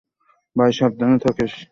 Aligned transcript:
By, 0.55 0.71
সাবধানে 0.73 1.17
থাকিস। 1.17 1.53